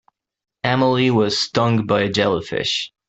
Emily 0.63 1.11
was 1.11 1.37
stung 1.37 1.85
by 1.85 2.01
a 2.01 2.09
jellyfish. 2.11 2.91